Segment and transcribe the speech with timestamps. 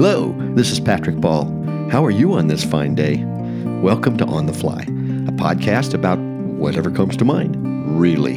[0.00, 1.46] Hello, this is Patrick Ball.
[1.90, 3.24] How are you on this fine day?
[3.82, 7.56] Welcome to On the Fly, a podcast about whatever comes to mind,
[7.98, 8.36] really.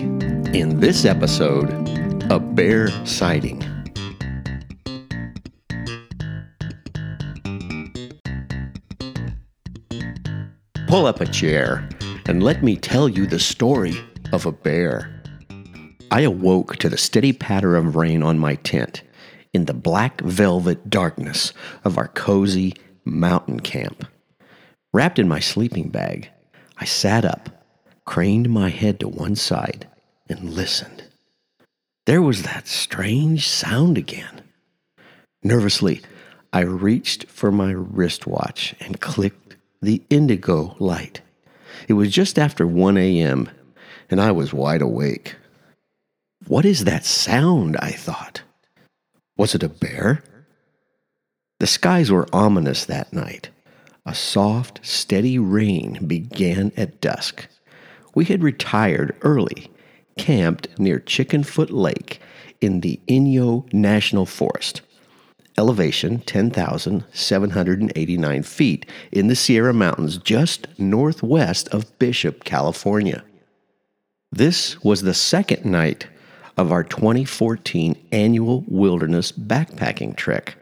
[0.60, 1.70] In this episode,
[2.32, 3.60] a bear sighting.
[10.88, 11.88] Pull up a chair
[12.26, 13.96] and let me tell you the story
[14.34, 15.22] of a bear.
[16.10, 19.04] I awoke to the steady patter of rain on my tent
[19.54, 22.74] in the black velvet darkness of our cozy
[23.06, 24.06] mountain camp.
[24.94, 26.30] Wrapped in my sleeping bag,
[26.78, 27.50] I sat up,
[28.06, 29.88] craned my head to one side,
[30.30, 31.04] and listened.
[32.06, 34.42] There was that strange sound again.
[35.44, 36.02] Nervously,
[36.54, 41.22] I reached for my wristwatch and clicked the indigo light.
[41.88, 43.50] It was just after 1 a.m.,
[44.10, 45.36] and I was wide awake.
[46.48, 47.78] What is that sound?
[47.78, 48.42] I thought.
[49.42, 50.24] Was it a bear?
[51.60, 53.50] The skies were ominous that night.
[54.06, 57.48] A soft, steady rain began at dusk.
[58.14, 59.72] We had retired early,
[60.16, 62.22] camped near Chickenfoot Lake
[62.62, 64.82] in the Inyo National Forest,
[65.58, 73.24] elevation 10,789 feet in the Sierra Mountains just northwest of Bishop, California.
[74.32, 76.06] This was the second night
[76.58, 80.56] of our 2014 annual wilderness backpacking trek.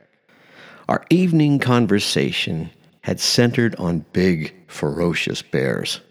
[0.88, 6.02] Our evening conversation had centered on big, ferocious bears.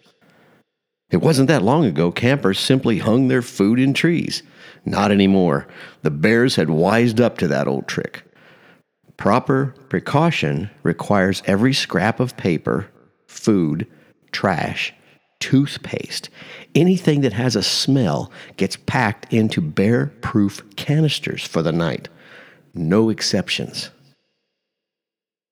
[1.10, 4.42] It wasn't that long ago campers simply hung their food in trees.
[4.84, 5.66] Not anymore.
[6.02, 8.22] The bears had wised up to that old trick.
[9.16, 12.88] Proper precaution requires every scrap of paper,
[13.26, 13.86] food,
[14.32, 14.94] trash,
[15.40, 16.30] toothpaste,
[16.74, 22.08] anything that has a smell gets packed into bear proof canisters for the night.
[22.74, 23.90] No exceptions.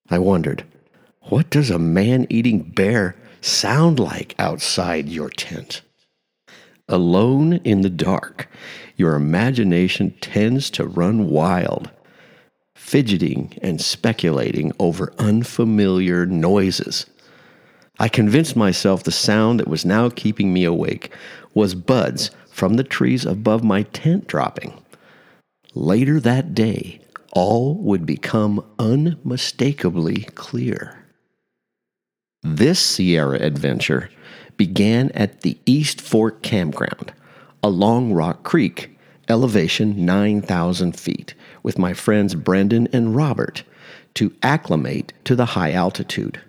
[0.09, 0.65] I wondered,
[1.23, 5.83] what does a man eating bear sound like outside your tent?
[6.89, 8.49] Alone in the dark,
[8.97, 11.91] your imagination tends to run wild,
[12.77, 17.07] fidgeting and speculating over unfamiliar noises
[17.99, 21.13] I convinced myself the sound that was now keeping me awake
[21.55, 24.75] was buds from the trees above my tent dropping.
[25.75, 27.01] Later that day,
[27.33, 31.05] all would become unmistakably clear.
[32.43, 34.11] This Sierra adventure
[34.57, 37.13] began at the East Fork Campground
[37.63, 38.97] along Rock Creek,
[39.29, 43.65] elevation 9,000 feet, with my friends Brendan and Robert
[44.15, 46.41] to acclimate to the high altitude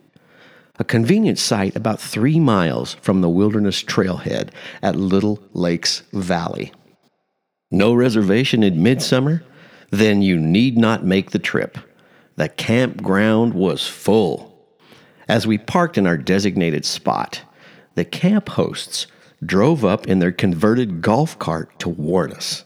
[0.79, 4.49] a convenient site about three miles from the wilderness trailhead
[4.81, 6.71] at Little Lakes Valley.
[7.71, 9.43] No reservation in midsummer?
[9.89, 11.77] Then you need not make the trip.
[12.35, 14.53] The campground was full.
[15.27, 17.41] As we parked in our designated spot,
[17.95, 19.07] the camp hosts
[19.45, 22.63] drove up in their converted golf cart to warn us.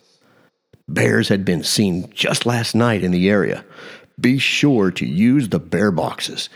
[0.88, 3.64] Bears had been seen just last night in the area.
[4.20, 6.50] Be sure to use the bear boxes.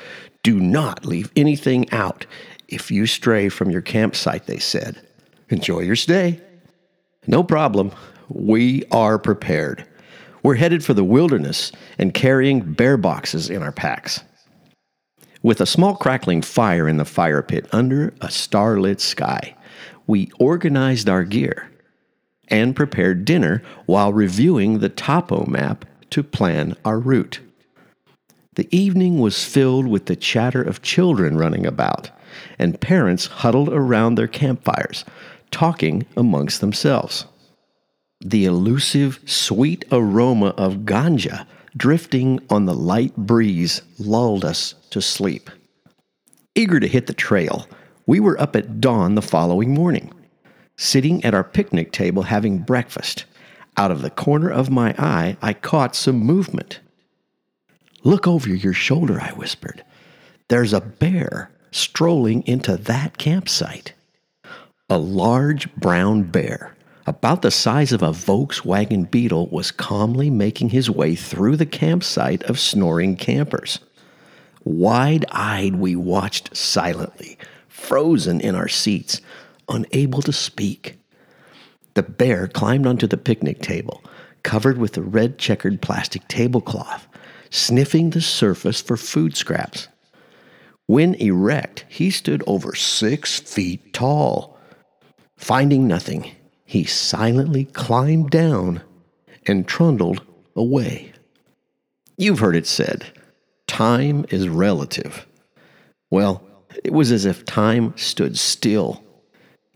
[0.46, 2.28] Do not leave anything out
[2.68, 5.02] if you stray from your campsite, they said.
[5.50, 6.40] Enjoy your stay.
[7.26, 7.92] No problem.
[8.30, 9.88] We are prepared.
[10.44, 14.22] We're headed for the wilderness and carrying bear boxes in our packs.
[15.42, 19.56] With a small crackling fire in the fire pit under a starlit sky,
[20.06, 21.72] we organized our gear
[22.50, 27.40] and prepared dinner while reviewing the topo map to plan our route.
[28.56, 32.10] The evening was filled with the chatter of children running about,
[32.58, 35.06] and parents huddled around their campfires,
[35.52, 37.26] talking amongst themselves.
[38.22, 41.46] The elusive, sweet aroma of ganja
[41.78, 45.50] drifting on the light breeze lulled us to sleep.
[46.56, 47.68] Eager to hit the trail,
[48.06, 50.14] we were up at dawn the following morning,
[50.78, 53.26] sitting at our picnic table having breakfast.
[53.76, 56.80] Out of the corner of my eye, I caught some movement.
[58.06, 59.84] Look over your shoulder, I whispered.
[60.48, 63.94] There's a bear strolling into that campsite.
[64.92, 66.76] A large brown bear,
[67.08, 72.44] about the size of a Volkswagen Beetle, was calmly making his way through the campsite
[72.44, 73.80] of snoring campers.
[74.64, 79.20] Wide eyed, we watched silently, frozen in our seats,
[79.68, 81.00] unable to speak.
[81.96, 84.04] The bear climbed onto the picnic table,
[84.44, 87.08] covered with a red checkered plastic tablecloth
[87.50, 89.88] sniffing the surface for food scraps.
[90.88, 94.58] When erect, he stood over six feet tall.
[95.38, 96.32] Finding nothing,
[96.66, 98.82] he silently climbed down
[99.48, 100.22] and trundled
[100.56, 101.12] away.
[102.18, 103.06] You've heard it said
[103.68, 105.26] time is relative.
[106.12, 106.44] Well,
[106.84, 109.04] it was as if time stood still.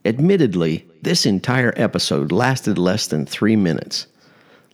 [0.05, 4.07] Admittedly, this entire episode lasted less than three minutes.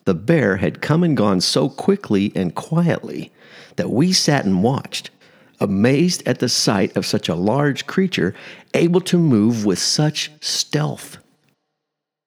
[0.05, 3.31] The bear had come and gone so quickly and quietly
[3.75, 5.09] that we sat and watched,
[5.59, 8.35] amazed at the sight of such a large creature
[8.73, 11.17] able to move with such stealth.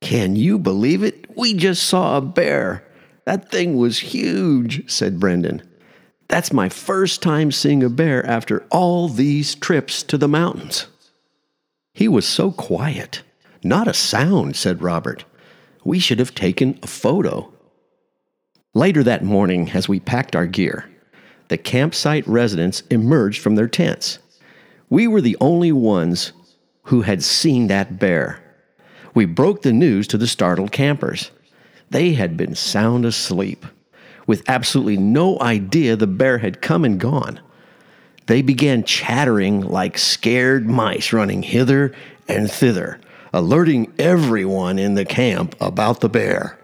[0.01, 1.27] Can you believe it?
[1.37, 2.85] We just saw a bear.
[3.27, 5.63] That thing was huge, said Brendan.
[6.29, 10.87] That's my first time seeing a bear after all these trips to the mountains.
[11.95, 13.23] He was so quiet.
[13.63, 15.25] Not a sound, said Robert.
[15.85, 17.53] We should have taken a photo.
[18.79, 20.89] Later that morning, as we packed our gear,
[21.49, 24.21] the campsite residents emerged from their tents.
[24.89, 26.33] We were the only ones
[26.85, 28.41] who had seen that bear.
[29.15, 31.33] We broke the news to the startled campers.
[31.91, 33.67] They had been sound asleep
[34.29, 37.41] with absolutely no idea the bear had come and gone.
[38.27, 41.93] They began chattering like scared mice running hither
[42.29, 43.01] and thither,
[43.33, 46.57] alerting everyone in the camp about the bear.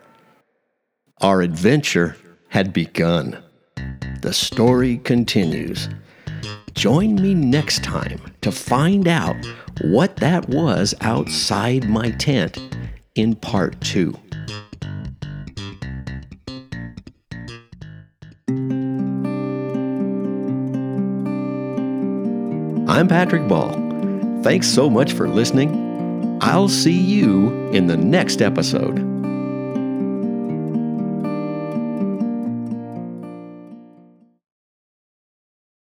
[1.24, 2.18] Our adventure
[2.48, 3.42] had begun.
[4.20, 5.88] The story continues.
[6.74, 9.34] Join me next time to find out
[9.80, 12.58] what that was outside my tent
[13.14, 14.14] in part two.
[22.86, 23.72] I'm Patrick Ball.
[24.42, 26.38] Thanks so much for listening.
[26.42, 29.13] I'll see you in the next episode.